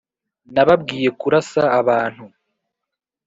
[0.53, 2.25] Nababwiye kurasa abantu.